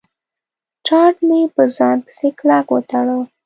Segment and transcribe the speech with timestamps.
[0.85, 3.17] ټاټ مې په ځان پسې کلک و تاړه.